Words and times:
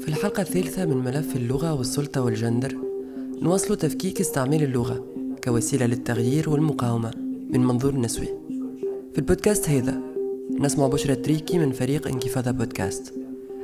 في 0.00 0.08
الحلقة 0.08 0.40
الثالثة 0.40 0.84
من 0.84 0.96
ملف 0.96 1.36
اللغة 1.36 1.74
والسلطة 1.74 2.22
والجندر 2.22 2.76
نواصل 3.42 3.76
تفكيك 3.76 4.20
استعمال 4.20 4.62
اللغة 4.62 5.04
كوسيلة 5.44 5.86
للتغيير 5.86 6.50
والمقاومة 6.50 7.10
من 7.50 7.64
منظور 7.64 7.96
نسوي. 7.96 8.28
في 9.12 9.18
البودكاست 9.18 9.70
هذا 9.70 10.00
نسمع 10.60 10.86
بشرى 10.86 11.14
تريكي 11.14 11.58
من 11.58 11.72
فريق 11.72 12.08
انكفاضة 12.08 12.50
بودكاست. 12.50 13.14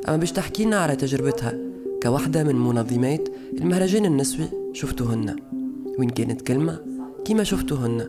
أما 0.09 0.17
باش 0.17 0.33
تحكينا 0.33 0.77
على 0.77 0.97
تجربتها 0.97 1.59
كواحدة 2.03 2.45
من 2.45 2.57
منظمات 2.57 3.29
المهرجان 3.59 4.05
النسوي 4.05 4.47
شفتهن 4.73 5.37
وين 5.99 6.11
كانت 6.11 6.41
كلمة 6.41 6.81
كيما 7.25 7.45
شفتهن 7.45 8.09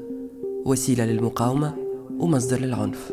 وسيلة 0.65 1.05
للمقاومة 1.05 1.73
ومصدر 2.19 2.59
للعنف. 2.59 3.11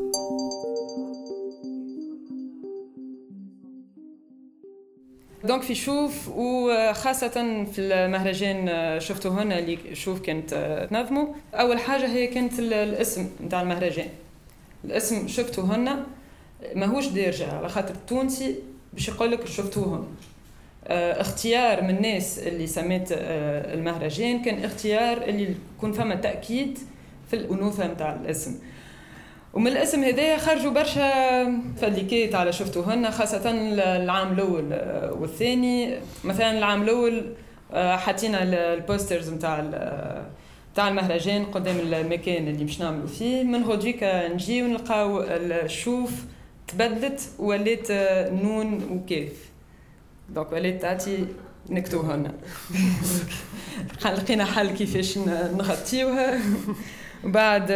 دونك 5.50 5.62
في 5.62 5.74
شوف 5.74 6.28
وخاصة 6.28 7.64
في 7.72 7.80
المهرجان 7.80 8.66
شفتوا 9.00 9.30
هنا 9.30 9.58
اللي 9.58 9.94
شوف 9.94 10.20
كانت 10.20 10.54
تنظموا 10.90 11.26
أول 11.54 11.78
حاجة 11.78 12.06
هي 12.06 12.26
كانت 12.26 12.58
الاسم 12.58 13.28
نتاع 13.44 13.62
المهرجان. 13.62 14.08
الاسم 14.84 15.28
شفتوا 15.28 15.64
هنا 15.64 16.06
ماهوش 16.74 17.06
دارجة 17.06 17.52
على 17.52 17.68
خاطر 17.68 17.94
التونسي 17.94 18.54
باش 18.92 19.08
يقول 19.08 19.30
لك 19.32 19.46
شفتوهم 19.46 20.06
اختيار 20.86 21.82
من 21.82 21.90
الناس 21.90 22.38
اللي 22.38 22.66
سميت 22.66 23.08
المهرجان 23.12 24.42
كان 24.42 24.64
اختيار 24.64 25.22
اللي 25.22 25.54
يكون 25.76 25.92
فما 25.92 26.14
تأكيد 26.14 26.78
في 27.30 27.36
الأنوثة 27.36 27.86
نتاع 27.86 28.14
الاسم. 28.14 28.58
ومن 29.54 29.66
الاسم 29.66 30.04
هذايا 30.04 30.38
خرجوا 30.38 30.70
برشا 30.70 31.10
فليكات 31.80 32.34
على 32.34 32.52
شفتوهن 32.52 33.10
خاصة 33.10 33.50
العام 33.76 34.32
الأول 34.32 34.64
والثاني. 35.20 35.98
مثلا 36.24 36.58
العام 36.58 36.82
الأول 36.82 37.34
آه، 37.72 37.96
حطينا 37.96 38.42
البوسترز 38.42 39.30
نتاع 39.30 39.70
تاع 40.74 40.88
المهرجان 40.88 41.44
قدام 41.44 41.76
المكان 41.78 42.48
اللي 42.48 42.64
مش 42.64 42.80
نعملوا 42.80 43.06
فيه. 43.06 43.42
من 43.42 43.64
غدويك 43.64 44.04
نجي 44.04 44.62
ونلقاو 44.62 45.22
الشوف 45.22 46.10
تبدلت 46.68 47.20
ولات 47.38 47.90
نون 48.32 48.84
وكيف 48.90 49.50
دونك 50.28 50.52
ولات 50.52 50.82
تاتي 50.82 51.26
نكتوهن 51.70 52.32
لقينا 54.04 54.44
حل 54.44 54.70
كيفاش 54.70 55.18
نغطيوها. 55.18 56.38
بعد 57.24 57.72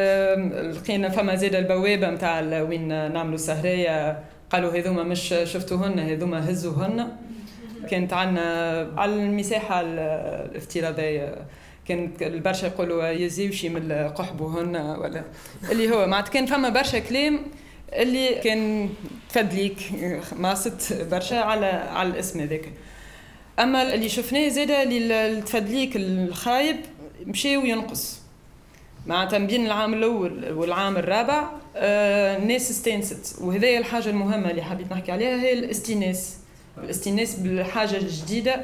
لقينا 0.77 1.09
فما 1.09 1.35
زاد 1.35 1.55
البوابة 1.55 2.11
نتاع 2.11 2.63
وين 2.63 2.89
نعملوا 2.89 3.37
سهرية 3.37 4.25
قالوا 4.51 4.79
هذوما 4.79 5.03
مش 5.03 5.35
شفتوهن 5.45 5.99
هذوما 5.99 6.51
هزوهن. 6.51 7.09
كانت 7.91 8.13
عندنا 8.13 8.89
على 8.97 9.13
المساحة 9.13 9.81
الافتراضية. 9.81 11.35
كان 11.89 12.13
البرشا 12.23 12.67
يقولوا 12.67 13.09
يزيوشي 13.09 13.69
من 13.69 13.93
قحبوهن 13.93 14.77
ولا. 14.77 15.25
اللي 15.71 15.91
هو 15.91 16.07
معناتها 16.07 16.31
كان 16.31 16.47
فما 16.47 16.69
برشا 16.69 16.99
كلام 16.99 17.41
اللي 17.93 18.35
كان 18.35 18.89
تفدليك 19.29 19.77
ماست 20.37 21.07
برشا 21.11 21.37
على 21.37 21.67
على 21.67 22.09
الاسم 22.09 22.41
هذاك. 22.41 22.73
أما 23.59 23.95
اللي 23.95 24.09
شفناه 24.09 24.49
زاد 24.49 24.71
اللي 24.71 25.43
تفدليك 25.43 25.97
الخايب 25.97 26.77
مشي 27.27 27.57
وينقص 27.57 28.24
معناتها 29.07 29.39
بين 29.39 29.67
العام 29.67 29.95
الأول 29.95 30.53
والعام 30.53 30.97
الرابع 30.97 31.45
آه 31.77 32.37
الناس 32.37 32.71
استانست 32.71 33.39
وهذه 33.43 33.79
الحاجة 33.79 34.11
المهمة 34.11 34.51
اللي 34.51 34.63
حبيت 34.63 34.93
نحكي 34.93 35.13
عليها 35.13 35.41
هي 35.43 35.53
الاستئناس 35.53 36.37
الاستئناس 36.79 37.35
بالحاجة 37.35 37.97
الجديدة 37.97 38.63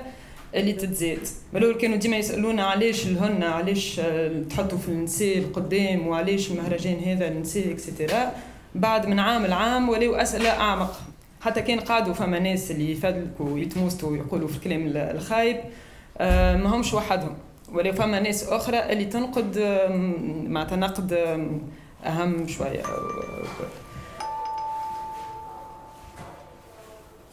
اللي 0.54 0.72
تتزاد. 0.72 1.18
بالأول 1.52 1.74
كانوا 1.74 1.96
ديما 1.96 2.16
يسألونا 2.16 2.64
علاش 2.64 3.06
الهن 3.06 3.42
علاش 3.42 4.00
آه، 4.00 4.42
تحطوا 4.50 4.78
في 4.78 4.88
النساء 4.88 5.38
القدام 5.38 6.06
وعلاش 6.06 6.50
المهرجان 6.50 6.98
هذا 7.04 7.28
النساء 7.28 7.72
اكسترا 7.72 8.32
بعد 8.74 9.06
من 9.06 9.18
عام 9.18 9.46
لعام 9.46 9.88
ولاو 9.88 10.14
أسئلة 10.14 10.50
أعمق. 10.50 11.00
حتى 11.40 11.62
كان 11.62 11.80
قعدوا 11.80 12.14
فما 12.14 12.38
ناس 12.38 12.70
اللي 12.70 12.92
يفدلكوا 12.92 13.50
ويتموستوا 13.50 14.10
ويقولوا 14.10 14.48
في 14.48 14.56
الكلام 14.56 14.92
الخايب 14.94 15.56
آه 16.18 16.56
ما 16.56 16.76
همش 16.76 16.94
وحدهم. 16.94 17.34
ولو 17.72 17.92
فما 17.92 18.20
ناس 18.20 18.44
أخرى 18.44 18.92
اللي 18.92 19.04
تنقد 19.04 19.58
معناتها 20.48 20.76
نقد 20.76 21.12
أهم 22.04 22.48
شوية. 22.48 22.82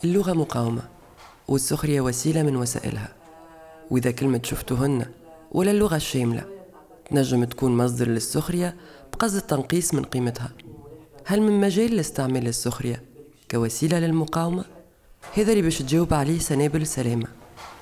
اللغة 0.04 0.34
مقاومة 0.34 0.82
والسخرية 1.48 2.02
وسيلة 2.02 2.44
من 2.44 2.56
وسائلها. 2.56 3.14
وإذا 3.92 4.12
كلمة 4.12 4.42
شفتهن 4.44 5.06
ولا 5.52 5.72
اللغة 5.72 5.96
الشاملة 5.96 6.44
تنجم 7.10 7.44
تكون 7.44 7.78
مصدر 7.78 8.08
للسخرية 8.08 8.76
بقصد 9.14 9.36
التنقيص 9.36 9.94
من 9.94 10.04
قيمتها. 10.04 10.52
هل 11.26 11.42
من 11.42 11.62
مجال 11.62 11.96
لاستعمال 11.96 12.48
السخرية 12.48 13.02
كوسيلة 13.52 14.00
للمقاومة؟ 14.00 14.66
هذا 15.34 15.52
اللي 15.52 15.62
باش 15.62 15.80
تجاوب 15.80 16.14
عليه 16.14 16.40
سنابل 16.40 16.88
سلامة 16.88 17.28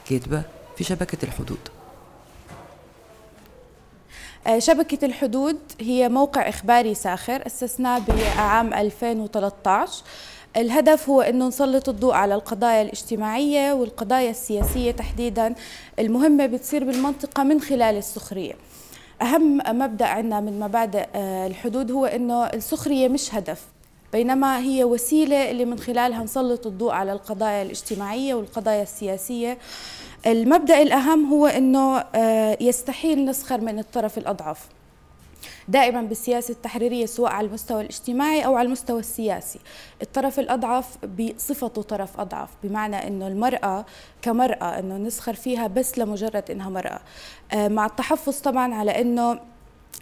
كاتبة 0.09 0.43
في 0.77 0.83
شبكة 0.83 1.25
الحدود. 1.25 1.59
شبكة 4.57 5.05
الحدود 5.05 5.57
هي 5.81 6.09
موقع 6.09 6.49
إخباري 6.49 6.93
ساخر 6.93 7.47
أسسناه 7.47 8.01
بعام 8.07 8.73
2013 8.73 10.03
الهدف 10.57 11.09
هو 11.09 11.21
أنه 11.21 11.47
نسلط 11.47 11.89
الضوء 11.89 12.13
على 12.13 12.35
القضايا 12.35 12.81
الاجتماعية 12.81 13.73
والقضايا 13.73 14.29
السياسية 14.29 14.91
تحديدا 14.91 15.55
المهمة 15.99 16.45
بتصير 16.45 16.83
بالمنطقة 16.83 17.43
من 17.43 17.61
خلال 17.61 17.97
السخرية. 17.97 18.53
أهم 19.21 19.57
مبدأ 19.79 20.05
عندنا 20.05 20.39
من 20.39 20.59
مبادئ 20.59 21.05
آه، 21.15 21.47
الحدود 21.47 21.91
هو 21.91 22.05
أنه 22.05 22.45
السخرية 22.45 23.07
مش 23.07 23.35
هدف. 23.35 23.61
بينما 24.15 24.59
هي 24.59 24.83
وسيلة 24.83 25.51
اللي 25.51 25.65
من 25.65 25.79
خلالها 25.79 26.23
نسلط 26.23 26.67
الضوء 26.67 26.91
على 26.91 27.13
القضايا 27.13 27.61
الاجتماعية 27.61 28.33
والقضايا 28.33 28.83
السياسية. 28.83 29.57
المبدأ 30.25 30.81
الأهم 30.81 31.25
هو 31.25 31.45
أنه 31.45 31.97
آه، 31.97 32.57
يستحيل 32.61 33.25
نسخر 33.25 33.61
من 33.61 33.79
الطرف 33.79 34.17
الأضعف 34.17 34.67
دائما 35.67 36.01
بالسياسة 36.01 36.51
التحريرية 36.51 37.05
سواء 37.05 37.31
على 37.31 37.47
المستوى 37.47 37.81
الاجتماعي 37.81 38.45
أو 38.45 38.55
على 38.55 38.65
المستوى 38.65 38.99
السياسي. 38.99 39.59
الطرف 40.01 40.39
الأضعف 40.39 40.97
بصفته 41.05 41.81
طرف 41.81 42.19
أضعف 42.19 42.49
بمعنى 42.63 43.07
أنه 43.07 43.27
المرأة 43.27 43.85
كمرأة 44.21 44.79
أنه 44.79 44.97
نسخر 44.97 45.33
فيها 45.33 45.67
بس 45.67 45.99
لمجرد 45.99 46.51
أنها 46.51 46.69
مرأة. 46.69 46.99
آه، 47.53 47.67
مع 47.67 47.85
التحفظ 47.85 48.39
طبعا 48.39 48.73
على 48.75 49.01
أنه 49.01 49.39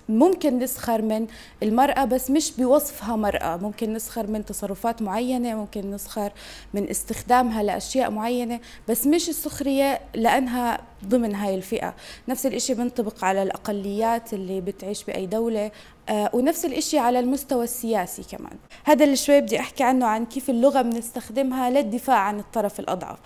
ممكن 0.09 0.59
نسخر 0.59 1.01
من 1.01 1.27
المرأة 1.63 2.05
بس 2.05 2.31
مش 2.31 2.51
بوصفها 2.51 3.15
مرأة. 3.15 3.57
ممكن 3.57 3.93
نسخر 3.93 4.27
من 4.27 4.45
تصرفات 4.45 5.01
معينة 5.01 5.55
ممكن 5.55 5.91
نسخر 5.91 6.31
من 6.73 6.89
استخدامها 6.89 7.63
لأشياء 7.63 8.11
معينة 8.11 8.59
بس 8.89 9.07
مش 9.07 9.29
السخرية 9.29 10.01
لأنها 10.15 10.81
ضمن 11.05 11.35
هاي 11.35 11.55
الفئة. 11.55 11.93
نفس 12.27 12.45
الإشي 12.45 12.73
بنطبق 12.73 13.25
على 13.25 13.43
الأقليات 13.43 14.33
اللي 14.33 14.61
بتعيش 14.61 15.03
بأي 15.03 15.25
دولة 15.25 15.71
آه 16.09 16.29
ونفس 16.33 16.65
الإشي 16.65 16.99
على 16.99 17.19
المستوى 17.19 17.63
السياسي 17.63 18.23
كمان. 18.23 18.57
هذا 18.83 19.03
اللي 19.05 19.15
شوي 19.15 19.41
بدي 19.41 19.59
أحكي 19.59 19.83
عنه 19.83 20.05
عن 20.05 20.25
كيف 20.25 20.49
اللغة 20.49 20.81
بنستخدمها 20.81 21.69
للدفاع 21.69 22.17
عن 22.17 22.39
الطرف 22.39 22.79
الأضعف. 22.79 23.17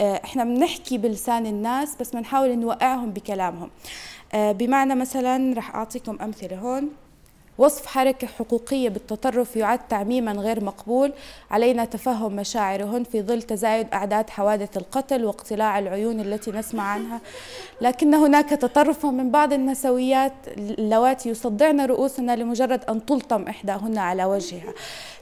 آه 0.00 0.20
إحنا 0.24 0.44
بنحكي 0.44 0.98
بلسان 0.98 1.46
الناس 1.46 1.96
بس 2.00 2.10
بنحاول 2.10 2.58
نوقعهم 2.58 3.10
بكلامهم. 3.10 3.70
بمعنى 4.34 4.94
مثلا 4.94 5.54
رح 5.56 5.74
أعطيكم 5.74 6.18
أمثلة 6.22 6.58
هون. 6.58 6.88
وصف 7.58 7.86
حركة 7.86 8.26
حقوقية 8.26 8.88
بالتطرف 8.88 9.56
يعد 9.56 9.88
تعميما 9.88 10.32
غير 10.32 10.64
مقبول. 10.64 11.12
علينا 11.50 11.84
تفهم 11.84 12.36
مشاعرهن 12.36 13.04
في 13.04 13.22
ظل 13.22 13.42
تزايد 13.42 13.86
أعداد 13.92 14.30
حوادث 14.30 14.76
القتل 14.76 15.24
واقتلاع 15.24 15.78
العيون 15.78 16.20
التي 16.20 16.50
نسمع 16.50 16.82
عنها. 16.82 17.20
لكن 17.80 18.14
هناك 18.14 18.50
تطرفا 18.50 19.08
من 19.08 19.30
بعض 19.30 19.52
النسويات 19.52 20.32
اللواتي 20.56 21.28
يصدعن 21.28 21.80
رؤوسنا 21.80 22.36
لمجرد 22.36 22.84
أن 22.84 23.06
تلطم 23.06 23.42
إحداهن 23.42 23.98
على 23.98 24.24
وجهها. 24.24 24.74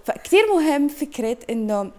فكتير 0.04 0.42
مهم 0.54 0.88
فكرة 0.88 1.36
أنه 1.50 1.80
آه 1.80 1.90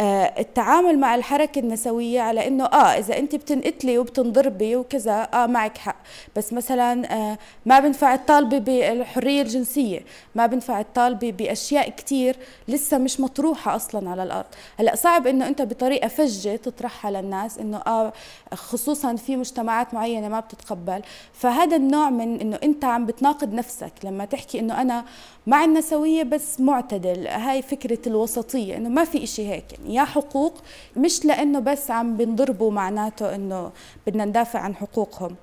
التعامل 0.00 0.98
مع 0.98 1.14
الحركة 1.14 1.58
النسوية 1.58 2.20
على 2.20 2.48
إنه 2.48 2.64
آه 2.64 2.98
إذا 2.98 3.18
أنت 3.18 3.34
بتنقتلي 3.34 3.98
وبتنضربي 3.98 4.76
وكذا 4.76 5.28
آه 5.34 5.46
معك 5.46 5.78
حق. 5.78 5.96
بس 6.36 6.52
مثلا 6.52 7.14
آه 7.14 7.38
ما 7.66 7.80
بنفع 7.80 8.16
تطالبي 8.16 8.60
بالحرية 8.60 9.42
الجنسية 9.42 10.00
ما 10.34 10.46
بنفع 10.46 10.82
تطالبي 10.82 11.32
بأشياء 11.32 11.88
كتير 11.90 12.36
لسه 12.68 12.98
مش 12.98 13.20
مطروحة 13.20 13.76
أصلا 13.76 14.10
على 14.10 14.22
الأرض. 14.22 14.46
هلأ 14.78 14.96
صعب 14.96 15.26
إنه 15.26 15.46
أنت 15.48 15.62
بطريقة 15.62 16.08
فجة 16.08 16.56
تطرحها 16.56 17.10
للناس 17.10 17.58
إنه 17.58 17.76
آه 17.86 18.12
خصوصا 18.54 19.16
في 19.16 19.36
مجتمعات 19.36 19.94
معينة 19.94 20.28
ما 20.28 20.40
بتتقبل. 20.40 21.02
فهذا 21.32 21.76
النوع 21.76 22.10
من 22.10 22.40
إنه 22.40 22.58
أنت 22.62 22.84
عم 22.84 23.06
بتناقض 23.06 23.54
نفسك 23.54 23.92
لما 24.04 24.24
تحكي 24.24 24.60
إنه 24.60 24.80
أنا 24.80 25.04
مع 25.46 25.64
النسوية 25.64 26.22
بس 26.22 26.60
معتدل. 26.60 27.26
هاي 27.26 27.62
فكرة 27.62 27.98
الوسطية 28.06 28.76
إنه 28.76 28.88
ما 28.88 29.04
في 29.04 29.24
إشي 29.24 29.48
هيك 29.48 29.64
يعني. 29.72 29.87
يا 29.88 30.04
حقوق 30.04 30.54
مش 30.96 31.24
لأنه 31.24 31.58
بس 31.58 31.90
عم 31.90 32.16
بنضربوا 32.16 32.70
معناته 32.70 33.34
إنه 33.34 33.70
بدنا 34.06 34.24
ندافع 34.24 34.58
عن 34.58 34.74
حقوقهم. 34.74 35.36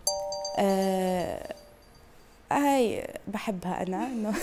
آه 0.59 1.53
هاي 2.51 3.07
بحبها 3.27 3.83
أنا 3.83 4.07
إنه 4.07 4.33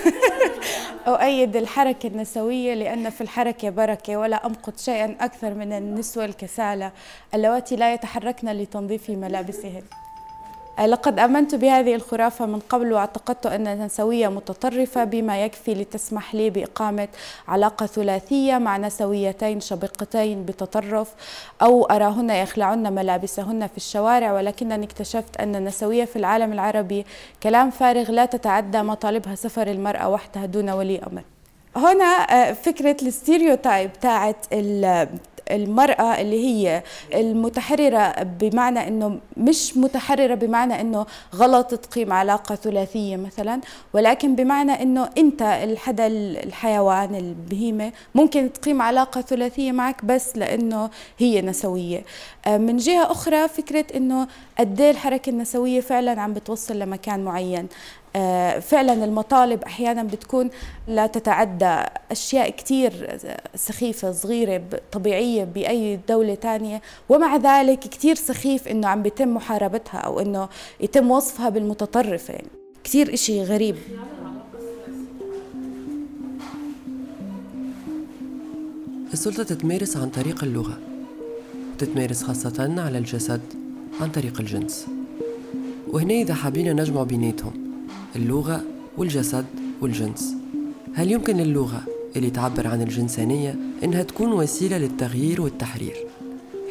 أؤيد 1.06 1.56
الحركة 1.56 2.06
النسوية 2.06 2.74
لأن 2.74 3.10
في 3.10 3.20
الحركة 3.20 3.70
بركة 3.70 4.16
ولا 4.16 4.46
أمقت 4.46 4.78
شيئا 4.78 5.16
أكثر 5.20 5.54
من 5.54 5.72
النسوة 5.72 6.24
الكسالى 6.24 6.92
اللواتي 7.34 7.76
لا 7.76 7.94
يتحركن 7.94 8.48
لتنظيف 8.48 9.10
ملابسهن. 9.10 9.82
لقد 10.80 11.18
آمنت 11.18 11.54
بهذه 11.54 11.94
الخرافة 11.94 12.46
من 12.46 12.58
قبل 12.58 12.92
واعتقدت 12.92 13.46
أن 13.46 13.66
النسوية 13.66 14.28
متطرفة 14.28 15.04
بما 15.04 15.44
يكفي 15.44 15.74
لتسمح 15.74 16.34
لي 16.34 16.50
بإقامة 16.50 17.08
علاقة 17.48 17.86
ثلاثية 17.86 18.58
مع 18.58 18.76
نسويتين 18.76 19.60
شبقتين 19.60 20.44
بتطرف 20.44 21.08
أو 21.62 21.84
أراهن 21.84 22.30
يخلعن 22.30 22.94
ملابسهن 22.94 23.66
في 23.66 23.76
الشوارع 23.76 24.32
ولكنني 24.32 24.84
اكتشفت 24.86 25.40
أن 25.40 25.56
النسوية 25.56 26.04
في 26.04 26.16
العالم 26.16 26.52
العربي 26.52 27.06
كلام 27.42 27.70
فارغ 27.70 28.10
لا 28.10 28.24
تتعدى 28.24 28.82
مطالبها 28.82 29.34
سفر 29.34 29.66
المرأة 29.66 30.08
وحدها 30.08 30.46
دون 30.46 30.70
ولي 30.70 30.98
أمر. 30.98 31.22
هنا 31.76 32.04
آه، 32.04 32.52
فكرة 32.52 32.96
الستيريوتايب 33.02 33.92
تاعت 34.00 34.36
المرأة 35.50 36.20
اللي 36.20 36.44
هي 36.44 36.82
المتحررة 37.14 38.22
بمعنى 38.22 38.88
أنه 38.88 39.18
مش 39.36 39.76
متحررة 39.76 40.34
بمعنى 40.34 40.80
أنه 40.80 41.06
غلط 41.34 41.74
تقيم 41.74 42.12
علاقة 42.12 42.54
ثلاثية 42.54 43.16
مثلا 43.16 43.60
ولكن 43.92 44.34
بمعنى 44.36 44.82
أنه 44.82 45.10
أنت 45.18 45.42
الحدا 45.42 46.06
الحيوان 46.06 47.14
البهيمة 47.14 47.92
ممكن 48.14 48.52
تقيم 48.52 48.82
علاقة 48.82 49.20
ثلاثية 49.20 49.72
معك 49.72 50.04
بس 50.04 50.36
لأنه 50.36 50.90
هي 51.18 51.42
نسوية. 51.42 52.04
آه، 52.46 52.58
من 52.58 52.76
جهة 52.76 53.10
أخرى 53.12 53.48
فكرة 53.48 53.84
أنه 53.96 54.28
قد 54.58 54.80
إيه 54.80 54.90
الحركة 54.90 55.30
النسوية 55.30 55.80
فعلا 55.80 56.20
عم 56.20 56.32
بتوصل 56.32 56.78
لمكان 56.78 57.24
معين. 57.24 57.68
فعلا 58.60 59.04
المطالب 59.04 59.62
أحيانا 59.62 60.02
بتكون 60.02 60.50
لا 60.88 61.06
تتعدى. 61.06 61.84
أشياء 62.10 62.50
كثير 62.50 63.18
سخيفة 63.54 64.12
صغيرة 64.12 64.62
طبيعية 64.92 65.44
بأي 65.44 65.98
دولة 66.08 66.34
ثانية 66.34 66.82
ومع 67.08 67.36
ذلك 67.36 67.78
كثير 67.78 68.14
سخيف 68.14 68.68
إنه 68.68 68.88
عم 68.88 69.02
بيتم 69.02 69.34
محاربتها 69.34 69.98
أو 69.98 70.20
إنه 70.20 70.48
يتم 70.80 71.10
وصفها 71.10 71.48
بالمتطرفة. 71.48 72.34
يعني 72.34 72.48
كثير 72.84 73.14
إشي 73.14 73.42
غريب. 73.42 73.76
السلطة 79.12 79.42
تتمارس 79.42 79.96
عن 79.96 80.10
طريق 80.10 80.44
اللغة 80.44 80.78
تتمارس 81.78 82.22
خاصة 82.22 82.74
على 82.78 82.98
الجسد 82.98 83.40
عن 84.00 84.10
طريق 84.10 84.40
الجنس. 84.40 84.86
وهنا 85.88 86.14
إذا 86.14 86.34
حابين 86.34 86.80
نجمع 86.80 87.02
بيناتهم. 87.02 87.71
اللغة 88.16 88.64
والجسد 88.96 89.46
والجنس. 89.80 90.34
هل 90.94 91.12
يمكن 91.12 91.36
للغة 91.36 91.82
اللي 92.16 92.30
تعبر 92.30 92.66
عن 92.66 92.82
الجنسانية 92.82 93.56
إنها 93.84 94.02
تكون 94.02 94.32
وسيلة 94.32 94.78
للتغيير 94.78 95.42
والتحرير؟ 95.42 95.96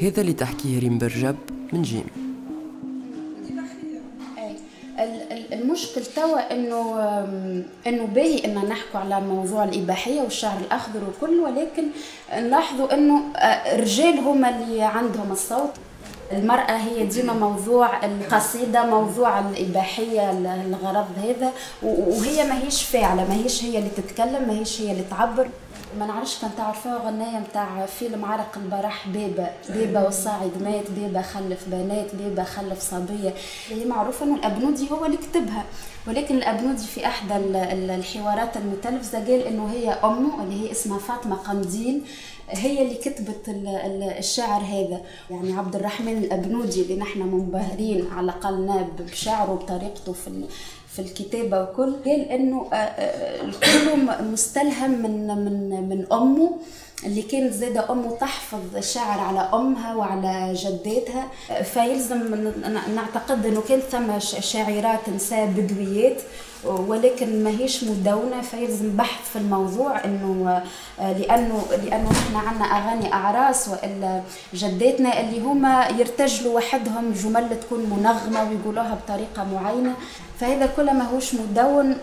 هذا 0.01 0.21
اللي 0.21 0.33
تحكيه 0.33 0.79
ريم 0.79 0.97
برجب 0.97 1.35
من 1.73 1.81
جيم 1.81 2.03
المشكل 5.53 6.05
توا 6.05 6.53
إنه 6.53 6.99
إنه 7.88 8.05
باهي 8.05 8.45
إن 8.45 8.55
نحكوا 8.55 8.99
على 8.99 9.21
موضوع 9.21 9.63
الإباحية 9.63 10.21
والشعر 10.21 10.57
الأخضر 10.59 10.99
وكل 11.03 11.39
ولكن 11.39 11.83
نلاحظوا 12.33 12.93
إنه 12.93 13.35
آه، 13.35 13.75
الرجال 13.75 14.19
هما 14.19 14.49
اللي 14.49 14.81
عندهم 14.81 15.31
الصوت. 15.31 15.71
المرأة 16.33 16.77
هي 16.77 17.05
ديما 17.05 17.33
موضوع 17.33 18.05
القصيدة 18.05 18.85
موضوع 18.85 19.39
الإباحية 19.39 20.31
الغرض 20.31 21.07
هذا. 21.23 21.51
وهي 21.83 22.45
ما 22.45 22.63
هيش 22.63 22.83
فاعلة 22.83 23.27
ما 23.27 23.33
هيش 23.35 23.63
هي 23.63 23.77
اللي 23.77 23.89
تتكلم 23.89 24.47
ما 24.47 24.53
هيش 24.59 24.81
هي 24.81 24.91
اللي 24.91 25.03
تعبر. 25.03 25.47
ما 25.99 26.05
نعرفش 26.05 26.41
كان 26.41 26.49
تعرفوها 26.57 26.97
غناية 26.97 27.39
متاع 27.39 27.85
فيلم 27.85 28.25
عرق 28.25 28.57
البرح 28.57 29.07
بيبة 29.07 29.47
بيبة 29.69 30.03
والصاعد 30.03 30.51
مات 30.63 30.91
بيبة 30.91 31.21
خلف 31.21 31.59
بنات 31.67 32.15
بيبة 32.15 32.43
خلف 32.43 32.79
صبية. 32.79 33.33
هي 33.69 33.85
معروفة 33.85 34.25
انه 34.25 34.35
الابنودي 34.35 34.91
هو 34.91 35.05
اللي 35.05 35.17
كتبها. 35.17 35.63
ولكن 36.07 36.37
الابنودي 36.37 36.83
في 36.83 37.05
إحدى 37.05 37.33
الحوارات 37.35 38.57
المتلفزة 38.57 39.19
قال 39.19 39.47
إنه 39.47 39.69
هي 39.71 39.89
أمه 39.89 40.43
اللي 40.43 40.61
هي 40.67 40.71
اسمها 40.71 40.99
فاطمة 40.99 41.35
قنديل. 41.35 42.01
هي 42.51 42.81
اللي 42.81 42.95
كتبت 42.95 43.50
الشعر 44.19 44.62
هذا. 44.62 45.01
يعني 45.30 45.53
عبد 45.53 45.75
الرحمن 45.75 46.18
الأبنودي 46.18 46.81
اللي 46.81 46.95
نحن 46.95 47.19
منبهرين 47.19 48.07
على 48.12 48.25
الأقل 48.25 48.86
بشعره 49.00 49.51
وبطريقته 49.51 50.13
في 50.13 50.45
في 50.95 51.00
الكتابة 51.00 51.63
وكل 51.63 51.94
قال 52.06 52.30
إنه 52.30 52.68
آه، 52.74 52.75
آه، 52.75 53.42
الكل 53.42 54.24
مستلهم 54.31 54.92
من 54.92 55.27
من 55.27 55.89
من 55.89 56.06
أمه 56.13 56.51
اللي 57.06 57.21
كانت 57.21 57.53
زادة 57.53 57.92
أمه 57.92 58.18
تحفظ 58.18 58.75
الشعر 58.77 59.19
على 59.19 59.39
أمها 59.39 59.95
وعلى 59.95 60.53
جداتها. 60.53 61.27
فيلزم 61.63 62.51
نعتقد 62.95 63.45
أنه 63.45 63.62
كان 63.69 63.80
ثم 63.80 64.19
شاعرات 64.39 65.09
نساء 65.09 65.45
بدويات. 65.45 66.21
ولكن 66.65 67.43
ما 67.43 67.49
هيش 67.49 67.83
مدونة 67.83 68.41
فيلزم 68.41 68.97
بحث 68.97 69.29
في 69.29 69.35
الموضوع 69.35 70.05
إنه 70.05 70.63
آه، 70.99 71.13
لأنه 71.13 71.61
لأنه 71.71 72.09
نحن 72.09 72.35
عندنا 72.35 72.65
أغاني 72.65 73.13
أعراس 73.13 73.67
وإلا 73.67 74.21
جداتنا 74.53 75.19
اللي 75.19 75.41
هما 75.41 75.87
يرتجلوا 75.87 76.55
وحدهم 76.55 77.11
جمل 77.11 77.59
تكون 77.59 77.79
منغمة 77.79 78.49
ويقولوها 78.49 78.95
بطريقة 79.05 79.43
معينة. 79.43 79.93
فهذا 80.39 80.65
كله 80.65 80.93
ماهوش 80.93 81.33
مدون 81.33 81.97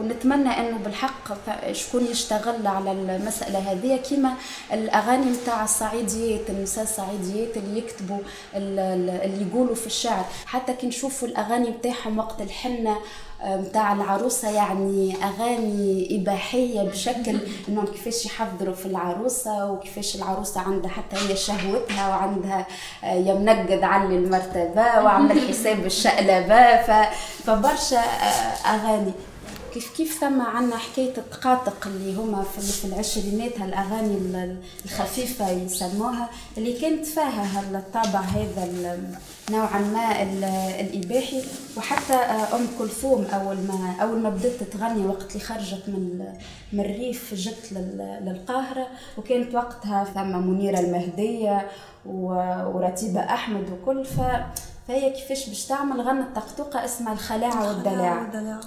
ونتمنى 0.00 0.48
إنه 0.48 0.78
بالحق 0.78 1.50
شكون 1.72 2.06
يشتغل 2.06 2.66
على 2.66 2.92
المسألة 2.92 3.58
هذه. 3.72 3.96
كما 4.10 4.34
الأغاني 4.72 5.30
نتاع 5.30 5.64
الصعيديات 5.64 6.50
النساء 6.50 6.84
الصعيديات 6.84 7.56
اللي 7.56 7.78
يكتبوا 7.78 8.18
اللي 8.54 9.46
يقولوا 9.50 9.74
في 9.74 9.86
الشعر. 9.86 10.24
حتى 10.46 10.72
كي 10.72 10.86
نشوفوا 10.86 11.28
الأغاني 11.28 11.70
نتاعهم 11.70 12.18
وقت 12.18 12.40
الحنة 12.40 12.96
متاع 13.44 13.92
العروسة 13.92 14.50
يعني 14.50 15.16
أغاني 15.24 16.08
إباحية 16.22 16.82
بشكل 16.82 17.38
إنهم 17.68 17.86
كيفاش 17.86 18.26
يحضروا 18.26 18.74
في 18.74 18.86
العروسة 18.86 19.70
وكيفاش 19.72 20.16
العروسة 20.16 20.60
عندها 20.60 20.90
حتى 20.90 21.16
هي 21.16 21.36
شهوتها 21.36 22.08
وعندها 22.08 22.66
آه، 23.04 23.14
يا 23.14 23.34
منقد 23.34 23.82
علي 23.82 24.16
المرتبة 24.16 24.82
وعمل 25.02 25.48
حساب 25.48 25.86
الشقلبة 25.86 26.82
فبرشا 27.44 27.98
آه، 27.98 28.74
أغاني. 28.74 29.12
كيف 29.74 29.96
كيف 29.96 30.20
ثم 30.20 30.40
عنا 30.40 30.76
حكاية 30.76 31.18
التقاطق 31.18 31.86
اللي 31.86 32.14
هما 32.14 32.42
في, 32.42 32.84
العشرينات 32.84 33.60
هالأغاني 33.60 34.56
الخفيفة 34.84 35.50
يسموها 35.50 36.30
اللي 36.58 36.72
كانت 36.80 37.06
فيها 37.06 37.60
هالطابع 37.60 38.20
هذا 38.20 38.98
نوعا 39.50 39.78
ما 39.80 40.22
الإباحي 40.80 41.42
وحتى 41.76 42.14
آه، 42.14 42.56
أم 42.56 42.66
كلثوم 42.78 43.24
أول 43.24 43.56
ما 43.56 43.94
أول 44.02 44.18
ما 44.18 44.30
بدأت 44.30 44.62
تغني 44.62 45.06
وقت 45.06 45.28
اللي 45.30 45.44
خرجت 45.44 45.82
من 45.88 46.34
من 46.72 46.80
الريف 46.80 47.34
جت 47.34 47.72
للقاهرة 48.22 48.86
وكانت 49.18 49.54
وقتها 49.54 50.04
ثم 50.04 50.48
منيرة 50.48 50.80
المهدية 50.80 51.66
ورتيبة 52.06 53.20
أحمد 53.20 53.70
وكل 53.70 54.04
ف 54.04 54.20
فهي 54.88 55.10
كيفاش 55.10 55.48
باش 55.48 55.66
تعمل 55.66 56.00
غنت 56.00 56.36
طقطوقة 56.36 56.84
اسمها 56.84 57.12
الخلاعة 57.12 57.68
والدلاعة 57.68 58.60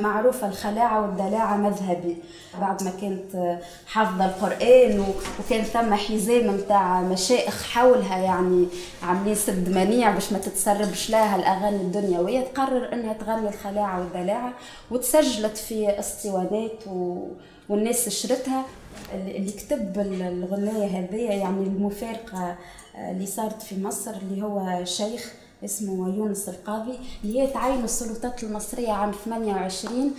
معروفة 0.00 0.48
الخلاعة 0.48 1.02
والدلاعة 1.02 1.56
مذهبي. 1.56 2.16
بعد 2.60 2.82
ما 2.82 2.90
كانت 3.00 3.58
حافظة 3.86 4.24
القرآن 4.24 5.04
وكان 5.40 5.64
ثم 5.64 5.94
حزام 5.94 6.46
متاع 6.46 7.00
مشايخ 7.00 7.62
حولها 7.62 8.18
يعني 8.18 8.66
عاملين 9.02 9.34
سد 9.34 9.68
منيع 9.68 10.10
باش 10.10 10.32
ما 10.32 10.38
تتسربش 10.38 11.10
لها 11.10 11.36
الأغاني 11.36 11.76
الدنيوية 11.76 12.40
تقرر 12.40 12.92
إنها 12.92 13.12
تغني 13.12 13.48
الخلاعة 13.48 14.00
والدلاعة 14.00 14.52
وتسجلت 14.90 15.56
في 15.56 15.98
اسطوانات 15.98 16.86
و... 16.86 17.28
والناس 17.68 18.08
شرتها. 18.08 18.64
اللي 19.14 19.52
كتب 19.52 19.98
الغنية 19.98 20.98
هذه 20.98 21.16
يعني 21.16 21.62
المفارقة 21.62 22.56
اللي 23.10 23.26
صارت 23.26 23.62
في 23.62 23.82
مصر 23.82 24.10
اللي 24.10 24.42
هو 24.42 24.84
شيخ 24.84 25.32
اسمه 25.64 26.08
يونس 26.16 26.48
القاضي 26.48 26.98
اللي 27.24 27.40
هي 27.40 27.46
تعين 27.46 27.84
السلطات 27.84 28.42
المصرية 28.42 28.92
عام 28.92 29.12
28 29.24 30.14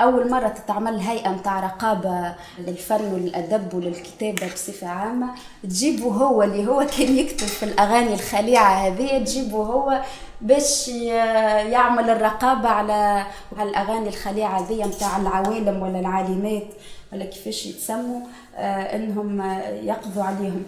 أول 0.00 0.30
مرة 0.30 0.48
تتعمل 0.48 0.98
هيئة 0.98 1.28
متاع 1.28 1.60
رقابة 1.60 2.34
للفن 2.58 3.12
وللأدب 3.12 3.74
وللكتابة 3.74 4.52
بصفة 4.54 4.86
عامة. 4.86 5.26
تجيبه 5.62 6.06
هو 6.06 6.42
اللي 6.42 6.66
هو 6.66 6.86
كان 6.98 7.16
يكتب 7.16 7.46
في 7.46 7.62
الأغاني 7.62 8.14
الخليعة 8.14 8.86
هذه. 8.86 9.18
تجيبه 9.24 9.56
هو 9.58 10.02
باش 10.40 10.88
يعمل 10.88 12.10
الرقابة 12.10 12.68
على 12.68 13.26
على 13.58 13.70
الأغاني 13.70 14.08
الخليعة 14.08 14.60
هذه 14.60 14.84
متاع 14.84 15.16
العوالم 15.16 15.82
ولا 15.82 16.00
العالمات 16.00 16.66
ولا 17.12 17.24
كيفاش 17.24 17.66
يتسموا 17.66 18.20
آه، 18.56 18.96
إنهم 18.96 19.40
يقضوا 19.82 20.22
عليهم. 20.22 20.62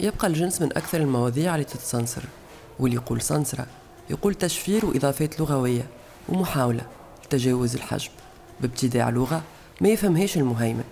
يبقى 0.00 0.26
الجنس 0.26 0.62
من 0.62 0.68
أكثر 0.76 1.00
المواضيع 1.00 1.54
اللي 1.54 1.64
تتسنسر 1.64 2.22
واللي 2.78 2.96
يقول 2.96 3.20
سنسرة 3.20 3.66
يقول 4.10 4.34
تشفير 4.34 4.86
وإضافات 4.86 5.40
لغوية 5.40 5.86
ومحاولة 6.28 6.86
لتجاوز 7.24 7.74
الحجب. 7.74 8.10
بابتداع 8.60 9.10
لغة 9.10 9.42
ما 9.80 9.88
يفهمهاش 9.88 10.36
المهيمن. 10.36 10.84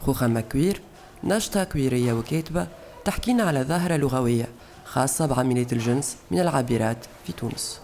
خوخة 0.00 0.26
مكوير 0.26 0.80
ناشطة 1.22 1.64
كويرية 1.64 2.12
وكاتبة 2.12 2.66
تحكينا 3.04 3.42
على 3.42 3.62
ظاهرة 3.62 3.96
لغوية 3.96 4.48
خاصة 4.84 5.26
بعاملات 5.26 5.72
الجنس 5.72 6.16
من 6.30 6.40
العابرات 6.40 7.06
في 7.26 7.32
تونس. 7.32 7.80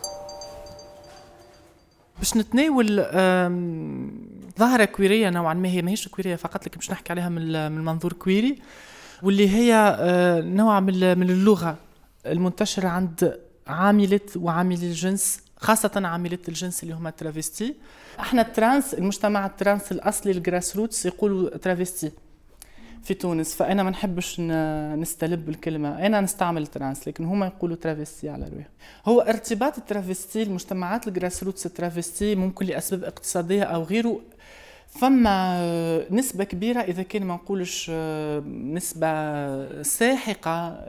باش 2.18 2.37
نتناول 2.37 2.97
ظاهرة 4.59 4.85
queer 4.85 5.17
ية 5.17 5.31
نوعا 5.30 5.54
ما 5.54 5.68
هي 5.68 5.83
ماهيش 5.83 6.09
queer 6.09 6.29
ية 6.29 6.37
فقط 6.37 6.66
لكن 6.66 6.76
باش 6.76 6.90
نحكي 6.90 7.12
عليها 7.12 7.28
من 7.28 7.85
منظور 7.85 8.12
queer 8.12 8.51
ي 8.51 8.59
واللي 9.23 9.49
هي 9.49 9.75
آه، 10.00 10.40
نوع 10.40 10.80
من 10.80 11.30
اللغة 11.30 11.76
المنتشرة 12.26 12.88
عند 12.88 13.40
عاملة 13.66 14.21
وعاملي 14.37 14.87
الجنس 14.87 15.40
خاصة 15.56 15.90
عاملة 16.04 16.38
الجنس 16.49 16.83
اللي 16.83 16.94
هما 16.94 17.11
travesti. 17.11 17.75
إحنا 18.21 18.42
ال 18.43 18.51
trans 18.51 18.95
المجتمع 18.94 19.47
ال 19.47 19.54
trans 19.54 19.93
الأصلي 19.92 20.33
ال 20.33 20.76
grassroots 20.76 21.07
يقولوا 21.06 21.56
travesti 21.57 22.11
في 23.02 23.14
تونس 23.14 23.54
فأنا 23.54 23.83
ما 23.83 23.90
نحبش 23.90 24.40
نستلب 24.40 25.49
الكلمة. 25.49 26.06
أنا 26.06 26.21
نستعمل 26.21 26.66
trans 26.67 27.09
لكن 27.09 27.25
هما 27.25 27.47
يقولوا 27.47 27.76
travesti 27.76 28.29
على 28.28 28.49
روح 28.49 28.66
هو 29.06 29.21
ارتباط 29.21 29.78
ال 29.79 29.86
travesti 29.86 30.43
المجتمعات 30.42 31.09
ال 31.09 31.43
grassroots 31.43 31.67
ال 31.67 31.74
travesti 31.74 32.35
ممكن 32.35 32.66
لأسباب 32.66 33.04
اقتصادية 33.04 33.62
أو 33.62 33.83
غيره 33.83 34.21
فما 34.88 36.07
نسبة 36.11 36.45
كبيرة 36.45 36.81
إذا 36.81 37.03
كان 37.03 37.25
ما 37.25 37.35
نقولش 37.35 37.91
نسبة 38.47 39.83
ساحقة 39.83 40.85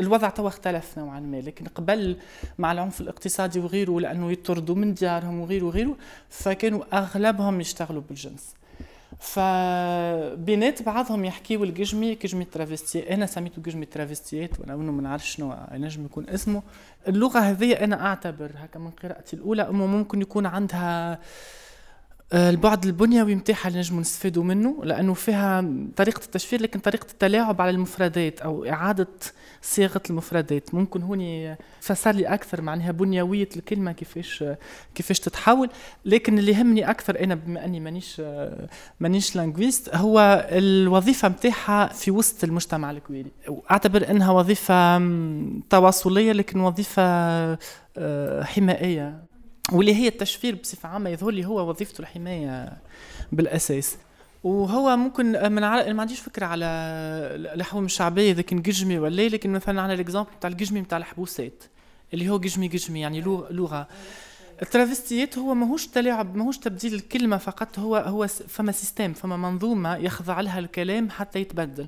الوضع 0.00 0.28
توا 0.28 0.48
اختلف 0.48 0.98
نوعا 0.98 1.20
ما 1.20 1.36
لكن 1.36 1.66
قبل 1.66 2.16
مع 2.58 2.72
العنف 2.72 3.00
الاقتصادي 3.00 3.60
وغيره 3.60 4.00
لأنه 4.00 4.32
يطردوا 4.32 4.74
من 4.74 4.94
ديارهم 4.94 5.40
وغيره 5.40 5.64
وغيره 5.64 5.96
فكانوا 6.28 6.98
أغلبهم 6.98 7.60
يشتغلوا 7.60 8.02
بالجنس. 8.08 8.54
فبينات 9.20 10.82
بعضهم 10.82 11.24
يحكيوا 11.24 11.64
القجمي 11.66 12.14
قجمي 12.14 12.44
travesti 12.44 13.14
أنا 13.14 13.26
سميته 13.26 13.62
قجمي 13.62 13.86
travesti 13.86 14.52
ات 14.52 14.60
وأنا 14.60 14.74
انه 14.74 14.92
ما 14.92 15.02
نعرفش 15.02 15.36
شنو 15.36 15.56
ينجم 15.74 16.04
يكون 16.04 16.28
اسمه. 16.28 16.62
اللغة 17.08 17.38
هذه 17.38 17.72
أنا 17.72 18.06
اعتبر 18.06 18.50
هكا 18.56 18.78
من 18.78 18.90
قراءتي 18.90 19.36
الأولى 19.36 19.68
انه 19.70 19.86
ممكن 19.86 20.20
يكون 20.20 20.46
عندها 20.46 21.12
آه، 21.12 21.18
البعد 22.32 22.84
البنيوي 22.84 23.34
متاعها 23.34 23.68
اللي 23.68 23.78
نجموا 23.78 24.00
نستفادوا 24.00 24.44
منه 24.44 24.84
لأنه 24.84 25.14
فيها 25.14 25.64
طريقة 25.96 26.24
التشفير 26.24 26.62
لكن 26.62 26.78
طريقة 26.80 27.06
التلاعب 27.10 27.60
على 27.60 27.70
المفردات 27.70 28.40
أو 28.40 28.64
إعادة 28.64 29.08
صياغة 29.62 30.02
المفردات. 30.10 30.74
ممكن 30.74 31.02
هوني 31.02 31.56
فسر 31.80 32.10
لي 32.10 32.26
أكثر 32.26 32.62
معناها 32.62 32.92
بنيوية 32.92 33.48
الكلمة 33.56 33.92
كيفاش 33.92 34.44
كيفاش 34.94 35.20
تتحول. 35.20 35.70
لكن 36.04 36.38
اللي 36.38 36.52
يهمني 36.52 36.90
أكثر 36.90 37.24
أنا 37.24 37.34
بما 37.34 37.64
أني 37.64 37.80
مانيش 37.80 38.22
مانيش 39.00 39.36
linguiste 39.36 39.94
هو 39.96 40.46
الوظيفة 40.52 41.28
متاعها 41.28 41.86
في 41.86 42.10
وسط 42.10 42.44
المجتمع 42.44 42.90
ال 42.90 42.95
queer 42.95 43.20
ي. 43.20 43.30
وأعتبر 43.48 44.10
إنها 44.10 44.32
وظيفة 44.32 44.98
تواصلية 45.70 46.32
لكن 46.32 46.60
وظيفة 46.60 47.02
آه، 47.98 48.42
حمائيه 48.42 49.27
واللي 49.72 49.94
هي 49.94 50.08
التشفير 50.08 50.54
بصفة 50.54 50.88
عامة 50.88 51.10
يظهر 51.10 51.30
لي 51.30 51.46
هو 51.46 51.68
وظيفته 51.68 52.00
الحماية. 52.00 52.72
بالأساس. 53.32 53.96
وهو 54.44 54.96
ممكن 54.96 55.52
من 55.52 55.64
عل... 55.64 55.94
ما 55.94 56.00
عنديش 56.00 56.20
فكرة 56.20 56.46
على 56.46 56.64
اللحوم 57.54 57.84
الشعبية 57.84 58.32
إذا 58.32 58.42
كان 58.42 58.62
قجمي 58.62 58.98
ولا 58.98 59.28
لكن 59.28 59.52
مثلا 59.52 59.82
على 59.82 59.94
ال 59.94 59.99
exemple 59.99 60.30
بتاع 60.38 60.50
القجمي 60.50 60.80
بتاع 60.80 60.98
الحبوسات 60.98 61.64
اللي 62.14 62.28
هو 62.28 62.36
قجمي 62.36 62.68
قجمي 62.68 63.00
يعني 63.00 63.20
لغة 63.50 63.88
ال 64.62 64.70
travesti 64.70 65.30
ات 65.30 65.38
هو 65.38 65.54
ماهوش 65.54 65.86
تلاعب 65.86 66.36
ماهوش 66.36 66.58
تبديل 66.58 66.94
الكلمة 66.94 67.36
فقط 67.36 67.78
هو 67.78 67.96
هو 67.96 68.26
فما 68.26 68.72
système 68.72 69.12
فما 69.12 69.36
منظومة 69.36 69.96
يخضع 69.96 70.40
لها 70.40 70.58
الكلام 70.58 71.10
حتى 71.10 71.40
يتبدل. 71.40 71.86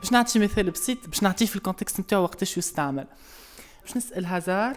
باش 0.00 0.12
نعطي 0.12 0.38
مثال 0.38 0.70
بسيط 0.70 1.06
باش 1.06 1.22
نعطيه 1.22 1.46
في 1.46 1.56
ال 1.56 1.61
contexte 1.61 2.00
نتاعو 2.00 2.22
وقتاش 2.22 2.58
يستعمل. 2.58 3.06
باش 3.84 3.96
نسأل 3.96 4.26
هزار 4.26 4.76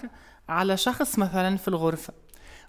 على 0.51 0.77
شخص 0.77 1.20
مثلا 1.20 1.58
في 1.58 1.67
الغرفة. 1.67 2.13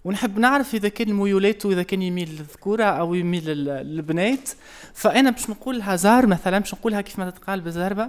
ونحب 0.05 0.39
نعرف 0.39 0.75
إذا 0.75 0.89
كان 0.89 1.13
ميولاته 1.13 1.73
إذا 1.73 1.83
كان 1.83 2.03
يميل 2.03 2.29
للذكورة 2.29 2.85
أو 2.85 3.15
يميل 3.15 3.47
للبنات. 3.47 4.49
فأنا 4.95 5.31
باش 5.31 5.51
نقول 5.51 5.83
هزار 5.83 6.27
مثلا 6.27 6.59
باش 6.59 6.75
نقولها 6.75 7.01
كيف 7.01 7.19
ما 7.19 7.31
تتقال 7.31 7.61
بالزربه 7.61 8.09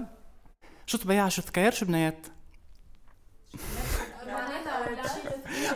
شو 0.85 0.97
تبيع؟ 0.97 1.29
شو 1.29 1.41
تكير؟ 1.41 1.71
شو 1.71 1.85
بنات؟ 1.85 2.17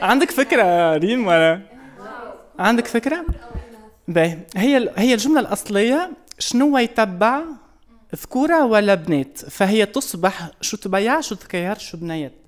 عندك 0.02 0.32
فكرة 0.32 0.98
ريم 0.98 1.28
ولا؟ 1.28 1.62
عندك 2.60 2.88
فكرة؟ 2.88 3.26
باهي. 4.08 4.40
هي 4.56 4.90
هي 4.98 5.14
الجملة 5.14 5.40
الأصلية 5.40 6.12
شنو 6.40 6.78
يتبع 6.78 7.42
ذكورة 8.16 8.66
ولا 8.66 8.96
بنات؟ 8.96 9.38
فهي 9.38 9.86
تصبح 9.86 10.50
شو 10.62 10.78
تبيع 10.78 11.22
شو 11.22 11.36
تكير 11.36 11.78
شو 11.78 11.98
بنات 11.98 12.47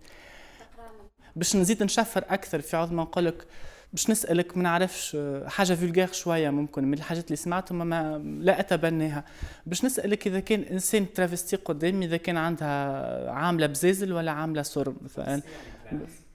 باش 1.36 1.55
نزيد 1.55 1.83
نشفر 1.83 2.24
أكثر 2.29 2.62
في 2.62 2.77
عوض 2.77 2.91
نقول 2.93 3.25
لك 3.25 3.48
باش 3.93 4.09
نسألك 4.09 4.57
ما 4.57 4.63
نعرفش 4.63 5.17
حاجة 5.48 5.74
فولغير 5.74 6.12
شوية 6.12 6.50
ممكن 6.50 6.83
من 6.83 6.93
الحاجات 6.93 7.25
اللي 7.25 7.36
سمعتهم 7.36 7.88
ما 7.88 8.17
لا 8.39 8.59
اتبناها 8.59 9.24
باش 9.65 9.86
نسألك 9.86 10.27
إذا 10.27 10.39
كان 10.39 10.62
إنسان 10.62 11.13
ترافستي 11.13 11.55
قدامي 11.55 12.05
إذا 12.05 12.17
كان 12.17 12.38
عندها 12.38 13.31
عاملة 13.31 13.67
بزازل 13.67 14.13
ولا 14.13 14.31
عاملة 14.31 14.62
صرم 14.62 14.98
مثلا. 15.01 15.41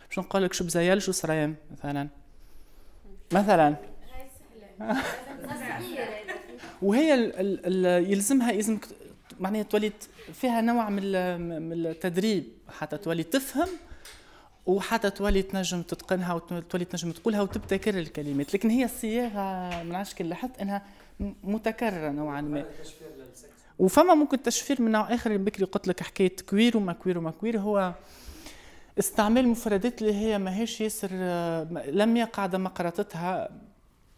باش 0.08 0.18
نقول 0.18 0.44
لك 0.44 0.52
شو 0.52 0.64
بزيال 0.64 1.02
شو 1.02 1.12
سريم 1.12 1.56
مثلا. 1.72 2.08
مثلا. 3.32 3.76
وهي 6.82 7.14
ال 7.14 7.84
يلزمها 8.12 8.52
يلزم 8.52 8.78
معناها 9.40 9.62
تولي 9.62 9.92
فيها 10.32 10.60
نوع 10.60 10.90
من 10.90 11.02
التدريب 11.72 12.44
حتى 12.68 12.96
تولي 12.96 13.22
تفهم 13.22 13.68
وحتى 14.66 15.10
تولي 15.10 15.42
تنجم 15.42 15.82
تتقنها 15.82 16.34
وتولي 16.34 16.84
تنجم 16.84 17.12
تقولها 17.12 17.42
وتبتكر 17.42 17.98
الكلمات. 17.98 18.54
لكن 18.54 18.70
هي 18.70 18.84
الصياغة 18.84 19.82
من 19.82 19.94
عشك 19.94 20.22
لاحظت 20.22 20.58
أنها 20.58 20.82
متكررة 21.44 22.10
نوعا 22.10 22.40
ما. 22.40 22.64
وفما 23.78 24.14
ممكن 24.14 24.42
تشفير 24.42 24.82
من 24.82 24.90
نوع 24.90 25.14
آخر. 25.14 25.36
بكري 25.36 25.64
قلت 25.64 25.88
لك 25.88 26.02
حكاية 26.02 26.36
كوير 26.50 26.76
وما 26.76 26.92
كوير 26.92 27.18
وما 27.18 27.30
كوير. 27.30 27.58
هو 27.58 27.94
استعمال 28.98 29.48
مفردات 29.48 30.02
اللي 30.02 30.14
هي 30.14 30.38
ماهيش 30.38 30.80
ياسر 30.80 31.08
لم 31.86 32.16
يقع 32.16 32.46
دم 32.46 32.68
قراتتها 32.68 33.48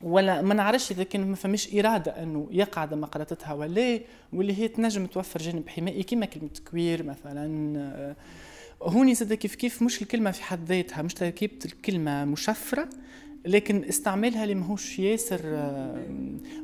ولا 0.03 0.43
ما 0.43 0.55
نعرفش 0.55 0.91
اذا 0.91 1.03
كان 1.03 1.27
ما 1.27 1.37
فماش 1.37 1.75
إرادة 1.75 2.23
أنه 2.23 2.49
يقع 2.51 2.85
دم 2.85 3.05
قراتتها 3.05 3.53
ولا 3.53 4.01
واللي 4.33 4.59
هي 4.59 4.69
تنجم 4.69 5.07
توفر 5.07 5.41
جانب 5.41 5.69
حمائي 5.69 6.03
كما 6.03 6.27
كلمة 6.27 6.51
كوير 6.71 7.03
مثلا 7.03 8.15
هوني 8.83 9.15
زاد 9.15 9.33
كيف 9.35 9.55
كيف 9.55 9.83
مش 9.83 10.03
الكلمة 10.03 10.31
في 10.31 10.43
حد 10.43 10.69
ذاتها 10.69 11.03
مش 11.03 11.15
تركيبة 11.15 11.59
الكلمة 11.65 12.25
مشفرة 12.25 12.89
لكن 13.47 13.85
استعمالها 13.85 14.43
اللي 14.43 14.55
ماهوش 14.55 14.99
ياسر 14.99 15.41
آه، 15.45 16.07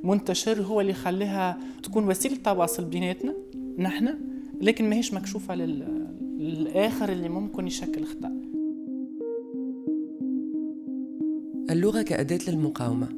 منتشر 0.04 0.62
هو 0.62 0.80
اللي 0.80 0.94
خلاها 0.94 1.58
تكون 1.82 2.08
وسيلة 2.08 2.36
تواصل 2.36 2.84
بيناتنا 2.84 3.34
نحن 3.78 4.18
لكن 4.60 4.90
ماهيش 4.90 5.14
مكشوفة 5.14 5.54
للآخر 5.54 7.12
اللي 7.12 7.28
ممكن 7.28 7.66
يشكل 7.66 8.04
خطأ. 8.04 8.32
اللغة 11.70 12.02
كأداة 12.02 12.40
للمقاومة. 12.48 13.08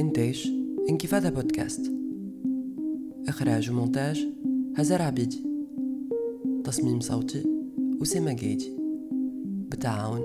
إنتاج 0.00 0.52
إنكفاضة 0.90 1.28
بودكاست. 1.28 1.92
إخراج 3.28 3.70
ومونتاج 3.70 4.26
هزار 4.76 5.02
عبيدي 5.02 5.44
تصميم 6.64 7.00
صوتي 7.00 7.55
أسامة 8.02 8.32
جايدي 8.32 8.76
بالتعاون 9.70 10.22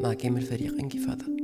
مع 0.00 0.12
كامل 0.14 0.42
فريق 0.42 0.78
انكفاضة. 0.78 1.41